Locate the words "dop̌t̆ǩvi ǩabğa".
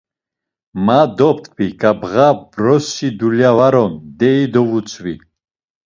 1.17-2.27